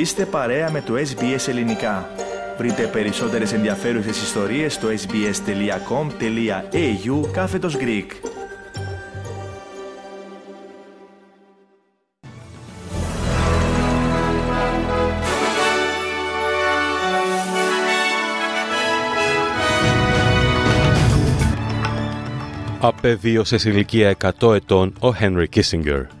[0.00, 2.08] Είστε παρέα με το SBS Ελληνικά.
[2.58, 6.10] Βρείτε περισσότερες ενδιαφέρουσες ιστορίες στο sbs.com.au
[7.32, 8.06] κάθετος Greek.
[22.80, 26.19] Απεβίωσες σε ηλικία 100 ετών ο Henry Kissinger.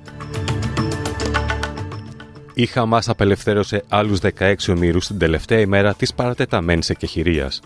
[2.60, 7.60] Η Χαμάς απελευθέρωσε άλλους 16 ομήρους την τελευταία ημέρα της παρατεταμένης εκεχηρίας.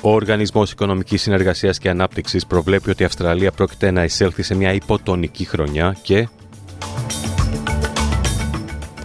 [0.00, 4.72] Ο Οργανισμός Οικονομικής Συνεργασίας και Ανάπτυξης προβλέπει ότι η Αυστραλία πρόκειται να εισέλθει σε μια
[4.72, 6.28] υποτονική χρονιά και.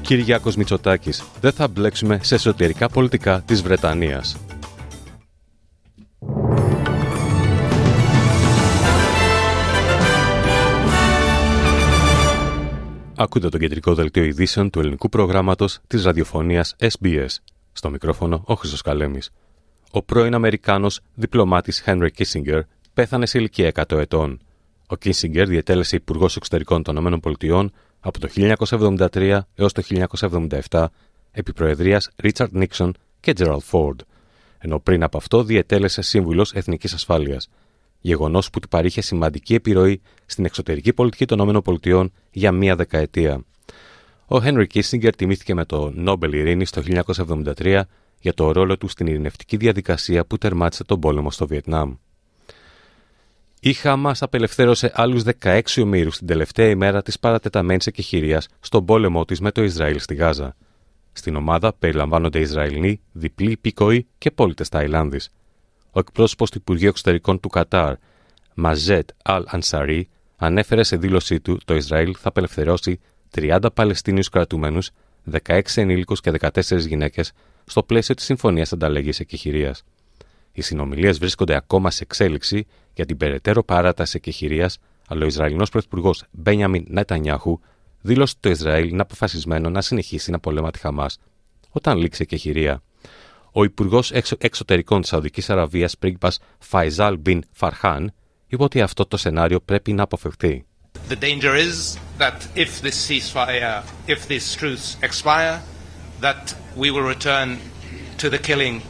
[0.01, 4.37] Κυριάκος Μητσοτάκης, δεν θα μπλέξουμε σε εσωτερικά πολιτικά της Βρετανίας.
[13.15, 17.27] Ακούτε το κεντρικό δελτίο ειδήσεων του ελληνικού προγράμματος της ραδιοφωνίας SBS.
[17.73, 19.31] Στο μικρόφωνο ο Χρυσός Καλέμης.
[19.91, 22.59] Ο πρώην Αμερικάνος διπλωμάτης Henry Kissinger
[22.93, 24.39] πέθανε σε ηλικία 100 ετών.
[24.87, 27.69] Ο Kissinger διετέλεσε υπουργός εξωτερικών των ΗΠΑ
[27.99, 28.27] από το
[29.11, 29.81] 1973 έως το
[30.69, 30.85] 1977
[31.31, 33.95] επί προεδρίας Richard Nixon και Gerald Ford,
[34.57, 37.49] ενώ πριν από αυτό διετέλεσε σύμβουλος Εθνικής Ασφάλειας
[38.03, 43.43] γεγονός που του παρήχε σημαντική επιρροή στην εξωτερική πολιτική των ΗΠΑ για μία δεκαετία.
[44.27, 46.83] Ο Henry Kissinger τιμήθηκε με το Νόμπελ Ειρήνη το
[47.57, 47.81] 1973
[48.19, 51.93] για το ρόλο του στην ειρηνευτική διαδικασία που τερμάτισε τον πόλεμο στο Βιετνάμ.
[53.59, 59.39] Η Χάμας απελευθέρωσε άλλους 16 ομήρους την τελευταία ημέρα της παρατεταμένης εκεχηρίας στον πόλεμό της
[59.39, 60.55] με το Ισραήλ στη Γάζα.
[61.11, 65.29] Στην ομάδα περιλαμβάνονται Ισραηλοί, διπλοί υπήκοοι και πολίτες Ταϊλάνδης.
[65.95, 67.95] Ο εκπρόσωπος του Υπουργείου Εξωτερικών του Κατάρ,
[68.53, 72.99] Μαζέτ Αλ Ανσαρί, ανέφερε σε δήλωσή του το Ισραήλ θα απελευθερώσει
[73.35, 74.79] 30 Παλαιστίνιους κρατούμενου,
[75.31, 77.31] 16 ενήλικους και 14 γυναίκες
[77.65, 79.83] στο πλαίσιο της Συμφωνίας Ανταλλαγής Εκεχηρίας.
[80.51, 86.23] Οι συνομιλίες βρίσκονται ακόμα σε εξέλιξη για την περαιτέρω παράταση εκεχηρίας, αλλά ο Ισραηλινός Πρωθυπουργός
[86.31, 87.59] Μπένιαμιν Νετανιάχου
[88.01, 91.17] δήλωσε το Ισραήλ είναι αποφασισμένο να συνεχίσει να πολέμα τη Χαμάς
[91.69, 92.81] όταν λήξει η εκεχηρία.
[93.55, 94.03] Ο Υπουργό
[94.37, 98.13] Εξωτερικών τη Σαουδική Αραβία, πρίγκιπα Φαϊζάλ Μπιν Φαρχάν,
[98.47, 100.65] είπε ότι αυτό το σενάριο πρέπει να αποφευχθεί.
[101.09, 105.61] The danger is that if this ceasefire, if these truths expire,
[106.21, 107.57] that we will return
[108.21, 108.81] to the killing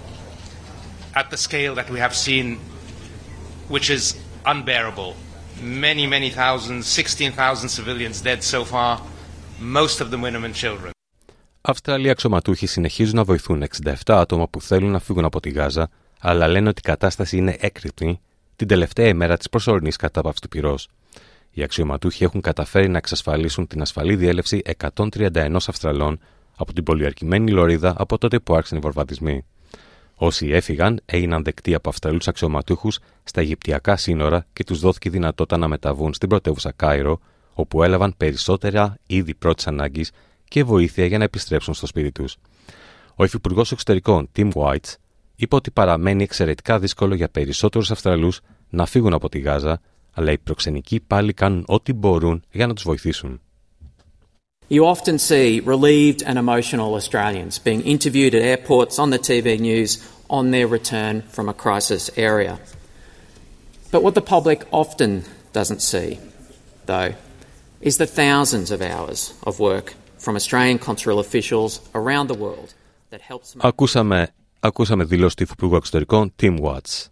[1.19, 2.45] at the scale that we have seen,
[3.74, 4.03] which is
[4.45, 5.12] unbearable.
[5.88, 9.01] Many, many thousands, 16,000 civilians dead so far,
[9.59, 10.94] most of them women and children.
[11.66, 16.47] Αυστραλοί αξιωματούχοι συνεχίζουν να βοηθούν 67 άτομα που θέλουν να φύγουν από τη Γάζα, αλλά
[16.47, 18.19] λένε ότι η κατάσταση είναι έκρηπτη
[18.56, 20.90] την τελευταία ημέρα της προσωρινής κατάπαυση του πυρός.
[21.51, 24.62] Οι αξιωματούχοι έχουν καταφέρει να εξασφαλίσουν την ασφαλή διέλευση
[24.96, 26.19] 131 Αυστραλών
[26.56, 29.45] από την πολιαρκημένη λωρίδα από τότε που άρχισαν οι βορβατισμοί.
[30.16, 35.68] Όσοι έφυγαν έγιναν δεκτοί από Αυστραλούς αξιωματούχους στα Αιγυπτιακά σύνορα και τους δόθηκε δυνατότητα να
[35.68, 37.19] μεταβούν στην πρωτεύουσα Κάιρο,
[37.53, 40.12] όπου έλαβαν περισσότερα είδη πρώτης ανάγκης
[40.53, 42.37] και βοήθεια για να επιστρέψουν στο σπίτι τους.
[43.15, 44.93] Ο Υφυπουργός Εξωτερικών Tim White
[45.35, 49.81] είπε ότι παραμένει εξαιρετικά δύσκολο για περισσότερους Αυστραλούς να φύγουν από τη Γάζα,
[50.13, 53.41] αλλά οι προξενικοί πάλι κάνουν ό,τι μπορούν για να τους βοηθήσουν.
[54.69, 59.91] You often see relieved and emotional Australians being interviewed at airports on the TV news
[60.37, 62.53] on their return from a crisis area.
[63.91, 65.11] But what the public often
[65.59, 66.09] doesn't see,
[66.91, 67.11] though,
[67.89, 69.87] is the thousands of hours of work
[70.25, 72.69] from Australian consular officials around the world
[73.11, 74.28] that helps Ακούσαμε,
[74.59, 77.07] ακούσαμε δηλώσεις του Υφυπουργού Εξωτερικών Tim Watts.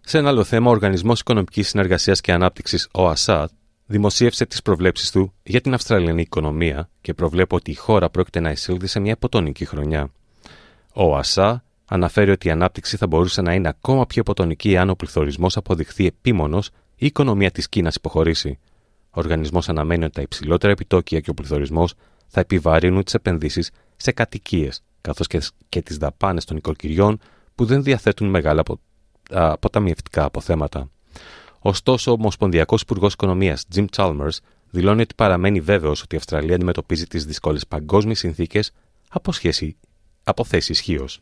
[0.00, 3.50] Σε ένα άλλο θέμα, ο Οργανισμός Οικονομικής Συνεργασίας και Ανάπτυξης, ο ΑΣΑΤ,
[3.86, 8.50] δημοσίευσε τις προβλέψεις του για την Αυστραλιανή οικονομία και προβλέπει ότι η χώρα πρόκειται να
[8.50, 10.10] εισήλθει σε μια υποτονική χρονιά.
[10.94, 14.94] Ο ΑΣΑ αναφέρει ότι η ανάπτυξη θα μπορούσε να είναι ακόμα πιο υποτονική αν ο
[14.94, 18.58] πληθωρισμός αποδειχθεί επίμονος ή η οικονομία της Κίνας υποχωρήσει.
[19.10, 21.94] Ο οργανισμός αναμένει ότι τα υψηλότερα επιτόκια και ο πληθωρισμός
[22.26, 27.18] θα επιβαρύνουν τις επενδύσεις σε κατοικίες, καθώς και, και τις δαπάνες των οικοκυριών
[27.54, 28.80] που δεν διαθέτουν μεγάλα απο,
[29.30, 30.90] α, αποταμιευτικά αποθέματα.
[31.58, 34.36] Ωστόσο, ο Ομοσπονδιακός Υπουργός Οικονομίας Jim Chalmers
[34.70, 38.72] δηλώνει ότι παραμένει βέβαιος ότι η Αυστραλία αντιμετωπίζει τις δύσκολε παγκόσμιες συνθήκες
[39.08, 39.76] από, σχέση,
[40.24, 41.20] από θέση ισχύως.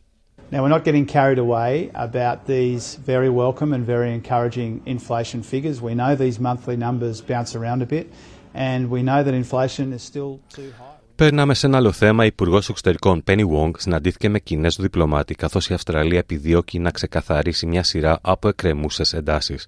[0.51, 5.81] Now, we're not getting carried away about these very welcome and very encouraging inflation figures.
[5.81, 8.05] We know these monthly numbers bounce around a bit,
[8.53, 10.94] and we know that inflation is still too high.
[11.15, 12.23] Περνάμε σε ένα άλλο θέμα.
[12.23, 17.65] Η Υπουργός Εξωτερικών Penny Wong συναντήθηκε με Κινέζο διπλωμάτη, καθώς η Αυστραλία επιδιώκει να ξεκαθαρίσει
[17.65, 19.67] μια σειρά από εκκρεμούσες εντάσεις.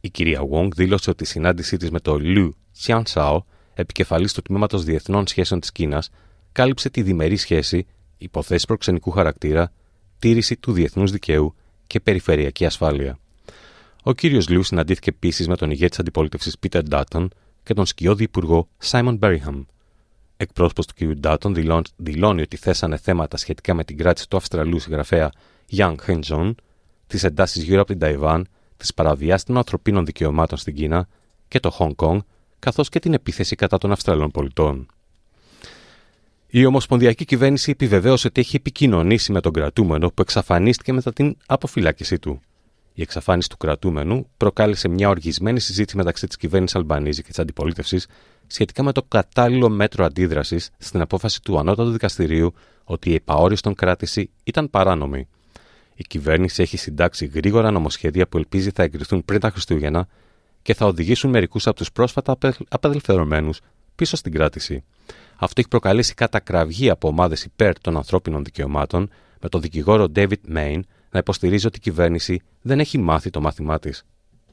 [0.00, 3.38] Η κυρία Wong δήλωσε ότι η συνάντησή της με τον Λου Xiansao
[3.74, 6.10] επικεφαλής του τμήματος Διεθνών Σχέσεων της Κίνας,
[6.52, 7.86] κάλυψε τη διμερή σχέση,
[8.18, 9.72] υποθέσεις προξενικού χαρακτήρα,
[10.18, 11.54] τήρηση του διεθνούς δικαίου
[11.86, 13.18] και περιφερειακή ασφάλεια.
[14.02, 17.30] Ο κύριος Λιού συναντήθηκε επίσης με τον ηγέτη της αντιπολίτευσης Πίτερ Ντάτον
[17.62, 19.62] και τον σκιώδη υπουργό Σάιμον Μπέριχαμ.
[20.42, 21.18] Εκπρόσωπος του κ.
[21.18, 21.54] Ντάτον
[21.96, 25.30] δηλώνει ότι θέσανε θέματα σχετικά με την κράτηση του Αυστραλού συγγραφέα
[25.76, 26.54] Yang Χεντζον,
[27.06, 31.08] τις εντάσεις γύρω από την Ταϊβάν, τις παραβιάσεις των ανθρωπίνων δικαιωμάτων στην Κίνα
[31.48, 32.20] και το Χονγκ Κονγκ,
[32.58, 34.86] καθώς και την επίθεση κατά των Αυστραλών πολιτών.
[36.46, 42.18] Η Ομοσπονδιακή Κυβέρνηση επιβεβαίωσε ότι έχει επικοινωνήσει με τον κρατούμενο που εξαφανίστηκε μετά την αποφυλάκησή
[42.18, 42.40] του.
[42.94, 48.06] Η εξαφάνιση του κρατούμενου προκάλεσε μια οργισμένη συζήτηση μεταξύ της κυβέρνησης Αλμπανίζη και της αντιπολίτευσης
[48.52, 52.54] σχετικά με το κατάλληλο μέτρο αντίδρασης στην απόφαση του Ανώτατου Δικαστηρίου
[52.84, 55.28] ότι η επαόριστον κράτηση ήταν παράνομη.
[55.94, 60.08] Η κυβέρνηση έχει συντάξει γρήγορα νομοσχέδια που ελπίζει θα εγκριθούν πριν τα Χριστούγεννα
[60.62, 62.36] και θα οδηγήσουν μερικούς από τους πρόσφατα
[62.68, 63.60] απελευθερωμένους
[63.96, 64.84] πίσω στην κράτηση.
[65.36, 69.10] Αυτό έχει προκαλέσει κατακραυγή από ομάδες υπέρ των ανθρώπινων δικαιωμάτων,
[69.40, 73.78] με τον δικηγόρο David Main να υποστηρίζει ότι η κυβέρνηση δεν έχει μάθει το μάθημά
[73.78, 74.04] της.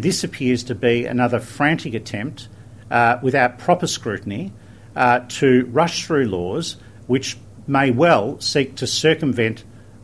[0.01, 2.58] This appears to be another frantic attempt
[2.91, 4.51] uh, without proper scrutiny
[4.95, 5.49] uh, to
[5.79, 6.77] rush through laws
[7.07, 7.37] which
[7.67, 9.57] may well seek to circumvent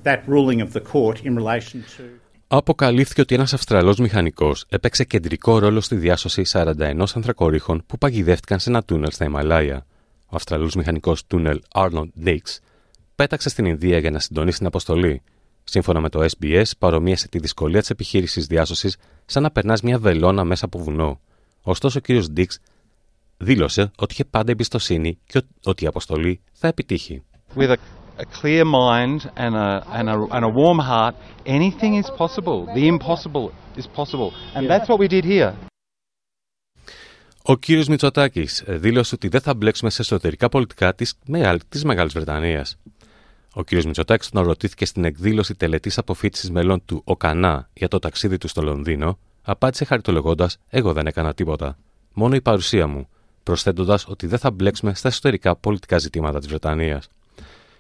[0.04, 2.04] that ruling of the court in relation to
[2.48, 6.74] Αποκαλύφθηκε ότι ένας Αυστραλός μηχανικός έπαιξε κεντρικό ρόλο στη διάσωση 41
[7.14, 9.86] ανθρακορίχων που παγιδεύτηκαν σε ένα τούνελ στα Ιμαλάια.
[10.26, 12.40] Ο Αυστραλός μηχανικός τούνελ Arnold Dix
[13.16, 15.22] πέταξε στην Ινδία για να συντονίσει την αποστολή.
[15.64, 20.44] Σύμφωνα με το SBS, παρομοίασε τη δυσκολία της επιχείρησης διάσωσης σαν να περνάς μια βελόνα
[20.44, 21.20] μέσα από βουνό.
[21.62, 22.24] Ωστόσο, ο κ.
[22.38, 22.46] Dix
[23.38, 27.24] δήλωσε ότι είχε πάντα εμπιστοσύνη και ότι η αποστολή θα επιτύχει.
[27.56, 27.78] With a,
[28.18, 31.16] a clear mind and a, and, a, and a warm heart,
[31.46, 32.66] anything is possible.
[32.76, 34.30] The impossible is possible.
[34.56, 35.54] And that's what we did here.
[37.48, 41.14] Ο κύριος Μητσοτάκης δήλωσε ότι δεν θα μπλέξουμε σε εσωτερικά πολιτικά της,
[41.70, 42.78] της Μεγάλης Βρετανίας.
[43.54, 48.38] Ο κύριος Μητσοτάκης, όταν ρωτήθηκε στην εκδήλωση τελετής αποφύτησης μελών του ΟΚΑΝΑ για το ταξίδι
[48.38, 51.78] του στο Λονδίνο, απάντησε χαριτολογώντας: Εγώ δεν έκανα τίποτα.
[52.14, 53.08] Μόνο η παρουσία μου,
[53.46, 57.08] προσθέτοντας ότι δεν θα μπλέξουμε στα εσωτερικά πολιτικά ζητήματα της Βρετανίας.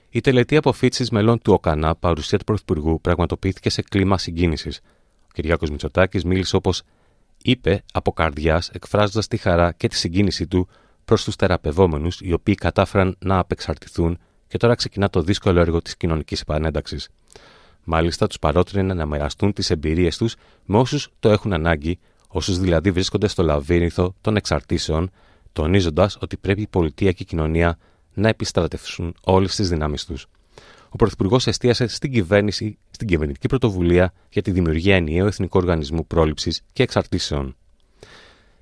[0.09, 4.81] Η τελετή αποφύτησης μελών του ΟΚΑΝΑ, παρουσία του Πρωθυπουργού, πραγματοποιήθηκε σε κλίμα συγκίνησης.
[5.23, 6.81] Ο Κυριάκος Μητσοτάκης μίλησε όπως
[7.43, 10.67] είπε από καρδιάς, εκφράζοντας τη χαρά και τη συγκίνησή του
[11.05, 14.17] προς τους θεραπευόμενους, οι οποίοι κατάφεραν να απεξαρτηθούν
[14.47, 17.09] και τώρα ξεκινά το δύσκολο έργο της κοινωνικής επανένταξης.
[17.83, 20.35] Μάλιστα, τους παρότρινε να μοιραστούν τις εμπειρίες τους
[20.65, 25.11] με όσους το έχουν ανάγκη, όσους δηλαδή βρίσκονται στο λαβύρινθο των εξαρτήσεων,
[25.55, 27.77] τονίζοντας ότι πρέπει η πολιτεία και η κοινωνία
[28.13, 30.27] να επιστρατεύσουν όλες τις δυνάμεις τους.
[30.89, 36.61] Ο Πρωθυπουργός εστίασε στην κυβέρνηση, στην κυβερνητική πρωτοβουλία για τη δημιουργία ενιαίου εθνικού οργανισμού πρόληψης
[36.73, 37.55] και εξαρτήσεων.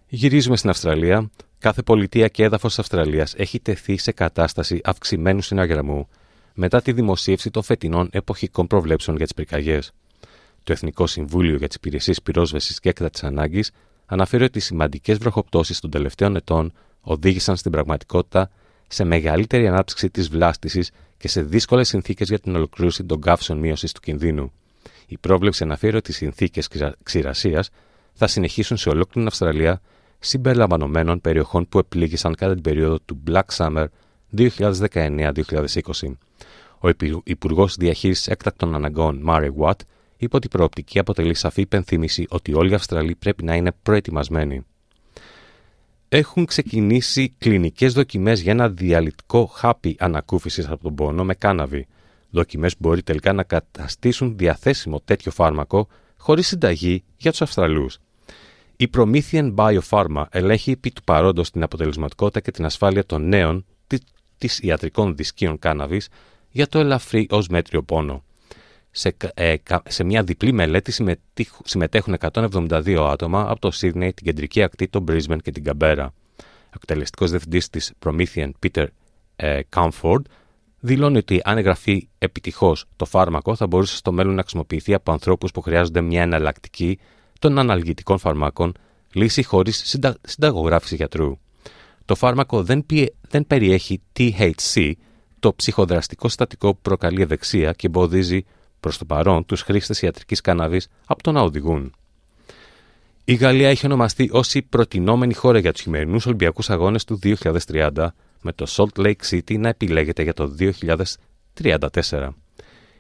[0.08, 1.30] Γυρίζουμε στην Αυστραλία.
[1.60, 6.08] Κάθε πολιτεία και έδαφος της Αυστραλίας έχει τεθεί σε κατάσταση αυξημένου συναγραμμού
[6.54, 9.92] μετά τη δημοσίευση των φετινών εποχικών προβλέψεων για τις πυρκαγιές.
[10.64, 13.72] Το Εθνικό Συμβούλιο για τις Υπηρεσίες Πυρόσβεσης και Έκτατης Ανάγκης
[14.14, 18.50] αναφέρει ότι οι σημαντικές βροχοπτώσεις των τελευταίων ετών οδήγησαν στην πραγματικότητα
[18.88, 23.92] σε μεγαλύτερη ανάπτυξη της βλάστησης και σε δύσκολες συνθήκες για την ολοκλήρωση των καύσεων μείωσης
[23.92, 24.52] του κινδύνου.
[25.08, 26.68] Η πρόβλεψη αναφέρει ότι οι συνθήκες
[27.04, 27.70] ξηρασίας
[28.14, 29.82] θα συνεχίσουν σε ολόκληρη την Αυστραλία
[30.20, 33.86] συμπεριλαμβανομένων περιοχών που επλήγησαν κατά την περίοδο του Black Summer
[34.38, 35.32] 2019-2020.
[36.80, 36.90] Ο
[37.24, 39.80] Υπουργός Διαχείρισης Έκτακτων Αναγκών, Μάρε Watt,
[40.24, 44.66] είπε ότι η προοπτική αποτελεί σαφή υπενθύμηση ότι όλοι οι Αυστραλοί πρέπει να είναι προετοιμασμένοι.
[46.10, 51.88] Έχουν ξεκινήσει κλινικές δοκιμές για ένα διαλυτικό χάπι ανακούφισης από τον πόνο με κάναβη.
[52.30, 55.88] Δοκιμές που μπορεί τελικά να καταστήσουν διαθέσιμο τέτοιο φάρμακο
[56.18, 58.00] χωρίς συνταγή για τους Αυστραλούς.
[58.76, 63.66] Η Promethean Biopharma ελέγχει επί του παρόντος την αποτελεσματικότητα και την ασφάλεια των νέων
[64.38, 66.10] τη ιατρικών δισκίων κάναβης
[66.50, 68.24] για το ελαφρύ ως μέτριο πόνο.
[68.96, 69.56] Σε, ε,
[69.88, 70.94] σε μια διπλή μελέτη
[71.64, 76.14] συμμετέχουν 172 άτομα από το Sydney, την κεντρική ακτή, το Brisbane και την Καμπέρα.
[76.40, 78.86] Ο εκτελεστικός διευθυντής της Promethean, Peter
[79.36, 80.22] ε, Camford,
[80.80, 85.52] δηλώνει ότι αν εγγραφεί επιτυχώς το φάρμακο, θα μπορούσε στο μέλλον να χρησιμοποιηθεί από ανθρώπους
[85.52, 87.00] που χρειάζονται μια εναλλακτική
[87.40, 88.74] των αναλγητικών φαρμάκων,
[89.14, 90.18] λύση χωρίς συντα...
[90.22, 91.38] συνταγογράφηση γιατρού.
[92.06, 92.86] Το φάρμακο δεν,
[93.22, 94.92] δεν περιέχει THC,
[95.40, 98.46] το ψυχοδραστικό συστατικό που προκαλεί ευεξία και εμποδίζει
[98.84, 101.94] προς το παρόν τους χρήστες ιατρικής κάναβη από το να οδηγούν.
[103.24, 108.08] Η Γαλλία έχει ονομαστεί ως η προτινόμενη χώρα για τους χειμερινούς Ολυμπιακούς Αγώνες του 2030,
[108.42, 110.56] με το Salt Lake City να επιλέγεται για το
[111.54, 112.30] 2034.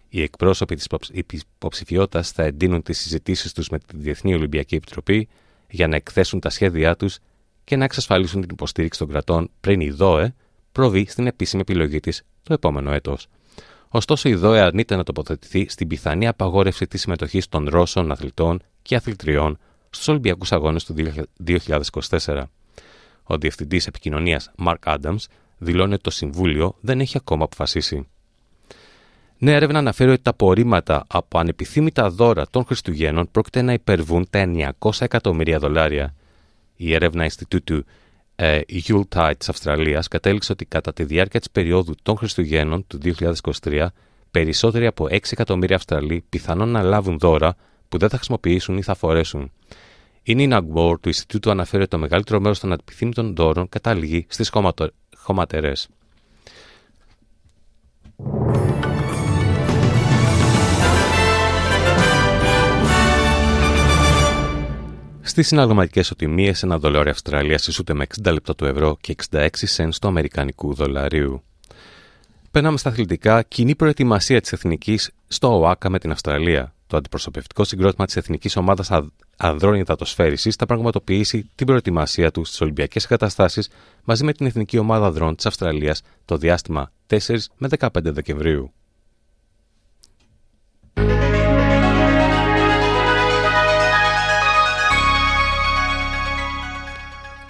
[0.09, 0.87] Οι εκπρόσωποι της
[1.31, 5.27] υποψηφιότητας θα εντείνουν τις συζητήσεις τους με τη Διεθνή Ολυμπιακή Επιτροπή
[5.69, 7.17] για να εκθέσουν τα σχέδιά τους
[7.63, 10.35] και να εξασφαλίσουν την υποστήριξη των κρατών πριν η ΔΟΕ
[10.71, 13.27] προβεί στην επίσημη επιλογή της το επόμενο έτος.
[13.95, 18.95] Ωστόσο, η ΔΟΕ αρνείται να τοποθετηθεί στην πιθανή απαγόρευση της συμμετοχής των Ρώσων αθλητών και
[18.95, 19.57] αθλητριών
[19.89, 20.95] στους Ολυμπιακούς Αγώνες του
[21.45, 22.43] 2024.
[23.23, 25.25] Ο Διευθυντής Επικοινωνίας Mark Adams
[25.57, 28.07] δηλώνει ότι το Συμβούλιο δεν έχει ακόμα αποφασίσει.
[29.38, 34.73] Νέα έρευνα αναφέρει ότι τα απορρίμματα από ανεπιθύμητα δώρα των Χριστουγέννων πρόκειται να υπερβούν τα
[34.79, 36.15] 900 εκατομμύρια δολάρια.
[36.75, 37.83] Η έρευνα Ινστιτούτου
[38.35, 42.99] ε, Yuletide της Αυστραλίας κατέληξε ότι κατά τη διάρκεια της περίοδου των Χριστουγέννων του
[43.63, 43.87] 2023
[44.31, 47.55] περισσότεροι από 6 εκατομμύρια Αυστραλοί πιθανόν να λάβουν δώρα
[47.89, 49.51] που δεν θα χρησιμοποιήσουν ή θα φορέσουν.
[50.23, 54.51] Η Nina Gbor του Ινστιτούτου αναφέρει ότι το μεγαλύτερο μέρος των ανεπιθύμητων δώρων καταλήγει στις
[55.15, 55.87] χωματερές.
[65.25, 69.89] Στις συναλλαγματικές οτιμίες, ένα δολάριο Αυστραλίας ισούται με 60 λεπτά του ευρώ και 66 σεν
[70.01, 71.44] του αμερικανικού δολαρίου.
[72.51, 73.44] Περνάμε στα αθλητικά.
[73.44, 76.74] Κοινή προετοιμασία της Εθνικής στο ΟΑΚΑ με την Αυστραλία.
[76.88, 78.89] Το αντιπροσωπευτικό συγκρότημα της Εθνικής Ομάδας
[79.38, 83.70] Ανδρών Υδατοσφαίριση θα πραγματοποιήσει την προετοιμασία του στις Ολυμπιακές Εγκαταστάσεις
[84.03, 87.18] μαζί με την Εθνική Ομάδα Ανδρών της Αυστραλίας το διάστημα 4
[87.58, 88.74] με 15 Δεκεμβρίου.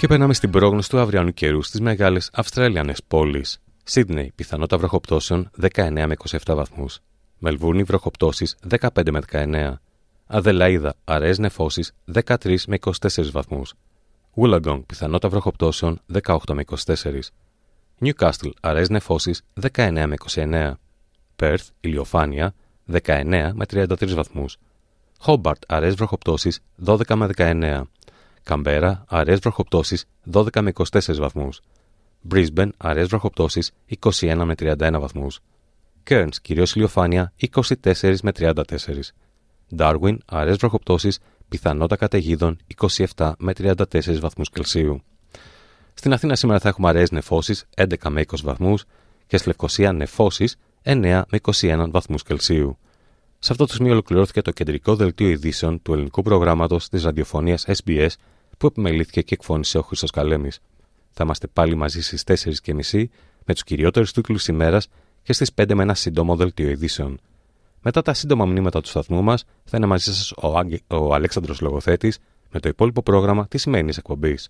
[0.04, 3.60] Και περνάμε στην πρόγνωση του αυριανού καιρού στις μεγάλες Αυστραλιανές πόλεις.
[3.84, 7.00] Σίδνεϊ, πιθανότητα βροχοπτώσεων 19 με 27 βαθμούς.
[7.38, 9.74] Μελβούρνη, βροχοπτώσεις 15 με 19.
[10.26, 13.74] Αδελαίδα, αραιές νεφώσεις 13 με 24 βαθμούς.
[14.36, 17.32] Wollongong, πιθανότητα βροχοπτώσεων 18 με 24.
[18.02, 20.74] Newcastle, αραιές νεφώσεις 19 με 29.
[21.36, 22.54] Perth, ηλιοφάνεια
[22.92, 24.58] 19 με 33 βαθμούς.
[25.26, 27.82] Hobart, αραιές βροχοπτώσεις 12 με 19.
[28.44, 31.62] Καμπέρα, αραιές βροχοπτώσεις 12 με 24 βαθμούς.
[32.32, 33.72] Brisbane, αραιές βροχοπτώσεις
[34.02, 35.40] 21 με 31 βαθμούς.
[36.10, 39.14] Cairns, κυρίως ηλιοφάνεια 24 με 34.
[39.78, 41.20] Darwin, αραιές βροχοπτώσεις
[41.50, 42.58] πιθανότητα καταιγίδων
[43.16, 45.02] 27 με 34 βαθμούς Κελσίου.
[45.94, 48.84] Στην Αθήνα σήμερα θα έχουμε αραιές νεφώσεις 11 με 20 βαθμούς
[49.28, 52.78] και στη Λευκοσία νεφώσεις 9 με 21 βαθμούς Κελσίου.
[53.40, 58.10] Σε αυτό το σημείο ολοκληρώθηκε το κεντρικό δελτίο ειδήσεων του ελληνικού προγράμματος της ραδιοφωνίας SBS
[58.58, 60.60] που επιμελήθηκε και εκφώνησε ο Χρυσό Καλέμης.
[61.12, 62.24] Θα είμαστε πάλι μαζί στις
[62.62, 63.06] 4.30
[63.46, 64.88] με τους κυριότερους τίτλου ημέρας
[65.24, 67.20] και στις 5 με ένα σύντομο δελτίο ειδήσεων.
[67.82, 70.80] Μετά τα σύντομα μνήματα του σταθμού μας θα είναι μαζί σας ο, Άγγε...
[70.88, 72.20] ο Αλέξανδρος Λογοθέτης
[72.52, 74.50] με το υπόλοιπο πρόγραμμα της σημερινής εκπομπής.